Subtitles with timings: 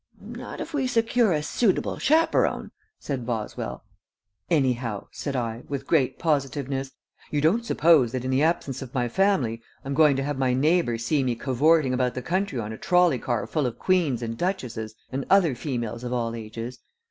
[0.19, 3.83] "Not if we secure a suitable chaperon," said Boswell.
[4.49, 6.89] "Anyhow!" said I, with great positiveness.
[7.29, 10.55] "You don't suppose that in the absence of my family I'm going to have my
[10.55, 14.35] neighbors see me cavorting about the country on a trolley car full of queens and
[14.35, 16.79] duchesses and other females of all ages?